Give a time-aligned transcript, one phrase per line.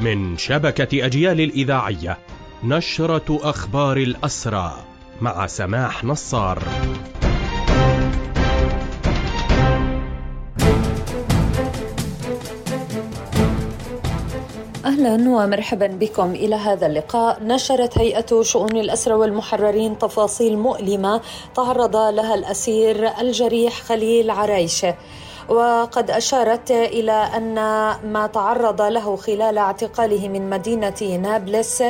[0.00, 2.18] من شبكة أجيال الإذاعية
[2.64, 4.76] نشرة أخبار الأسرى
[5.20, 6.62] مع سماح نصار.
[14.84, 16.30] أهلا ومرحبا بكم.
[16.30, 21.20] إلى هذا اللقاء نشرت هيئة شؤون الاسرى والمحررين تفاصيل مؤلمة
[21.56, 24.94] تعرض لها الأسير الجريح خليل عرايشه
[25.50, 27.54] وقد أشارت إلى أن
[28.12, 31.84] ما تعرض له خلال اعتقاله من مدينة نابلس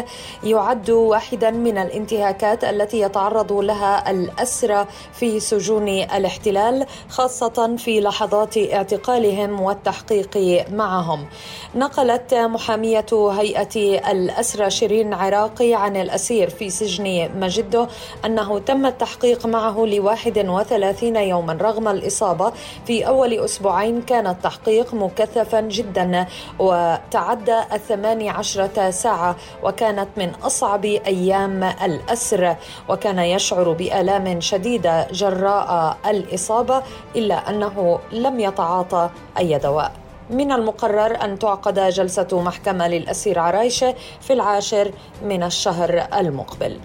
[0.45, 9.61] يعد واحدا من الانتهاكات التي يتعرض لها الأسرى في سجون الاحتلال خاصة في لحظات اعتقالهم
[9.61, 10.39] والتحقيق
[10.71, 11.27] معهم.
[11.75, 17.89] نقلت محامية هيئة الأسرى شيرين عراقي عن الأسير في سجن مجده
[18.25, 22.53] أنه تم التحقيق معه لواحد وثلاثين يوما رغم الإصابة
[22.87, 26.27] في أول أسبوعين كان التحقيق مكثفا جدا
[26.59, 32.57] وتعدى الثماني عشرة ساعة وكانت من أصعب أيام الأسر.
[32.89, 36.83] وكان يشعر بآلام شديدة جراء الإصابة
[37.17, 39.93] إلا أنه لم يتعاطى أي دواء.
[40.31, 44.93] من المقرر أن تعقد جلسة محكمة للأسير عرايشة في العاشر
[45.25, 46.79] من الشهر المقبل.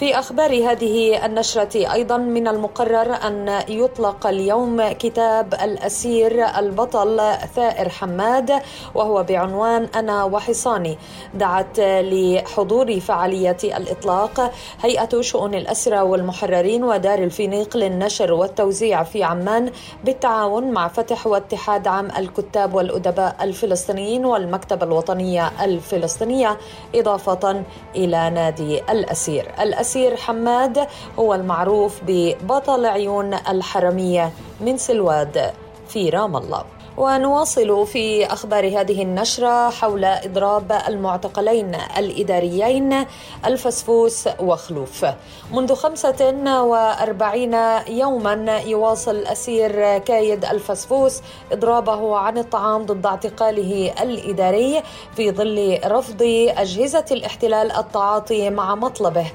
[0.00, 8.52] في أخبار هذه النشرة أيضا من المقرر أن يطلق اليوم كتاب الأسير البطل ثائر حماد
[8.94, 10.98] وهو بعنوان أنا وحصاني.
[11.34, 14.52] دعت لحضور فعالية الإطلاق
[14.82, 19.70] هيئة شؤون الأسرى والمحررين ودار الفينيق للنشر والتوزيع في عمان
[20.04, 26.58] بالتعاون مع فتح واتحاد عام الكتاب والأدباء الفلسطينيين والمكتبة الوطنية الفلسطينية
[26.94, 27.62] إضافة
[27.96, 29.50] إلى نادي الأسير.
[29.60, 30.86] الأسير الأسير حماد
[31.18, 35.52] هو المعروف ببطل عيون الحرمية من سلواد
[35.88, 36.64] في رام الله.
[36.96, 43.06] ونواصل في أخبار هذه النشرة حول إضراب المعتقلين الإداريين
[43.46, 45.06] الفسفوس وخلوف.
[45.52, 47.54] منذ خمسة وأربعين
[47.88, 51.20] يوما يواصل الأسير كايد الفسفوس
[51.52, 54.82] إضرابه عن الطعام ضد اعتقاله الإداري
[55.16, 56.22] في ظل رفض
[56.56, 59.26] أجهزة الاحتلال التعاطي مع مطلبه.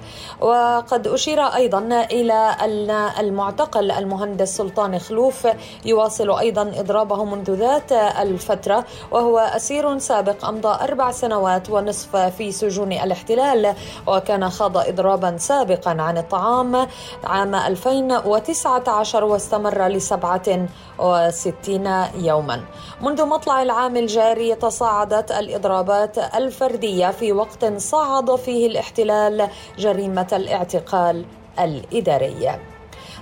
[0.41, 2.89] وقد أشير أيضا إلى أن
[3.19, 5.47] المعتقل المهندس سلطان خلوف
[5.85, 12.93] يواصل أيضا إضرابه منذ ذات الفترة وهو أسير سابق أمضى أربع سنوات ونصف في سجون
[12.93, 13.75] الاحتلال
[14.07, 16.87] وكان خاض إضرابا سابقا عن الطعام
[17.23, 20.67] عام 2019 واستمر لسبعة
[20.99, 22.61] وستين يوما.
[23.01, 29.47] منذ مطلع العام الجاري تصاعدت الإضرابات الفردية في وقت صعد فيه الاحتلال
[29.77, 31.25] جريمة الاعتقال
[31.59, 32.59] الإداري.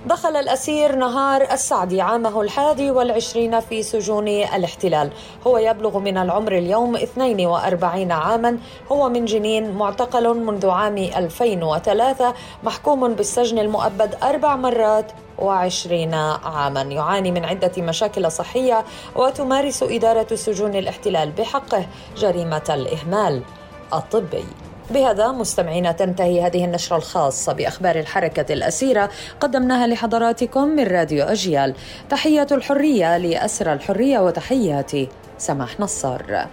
[0.06, 5.10] دخل الأسير نهار السعدي عامه الحادي والعشرين في سجون الاحتلال.
[5.46, 8.58] هو يبلغ من العمر اليوم 42 عاما.
[8.92, 16.82] هو من جنين معتقل منذ عام 2003 محكوم بالسجن المؤبد أربع مرات وعشرين عاما.
[16.82, 18.84] يعاني من عدة مشاكل صحية
[19.16, 23.42] وتمارس إدارة سجون الاحتلال بحقه جريمة الإهمال
[23.94, 24.44] الطبي.
[24.90, 31.74] بهذا مستمعينا تنتهي هذه النشرة الخاصة بأخبار الحركة الأسيرة قدمناها لحضراتكم من راديو أجيال.
[32.10, 35.08] تحية الحرية لأسرى الحرية وتحياتي
[35.38, 36.46] سماح نصار